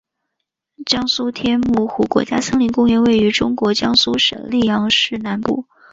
[0.83, 5.67] 江苏天目湖国家森林公园位于中国江苏省溧阳市南部。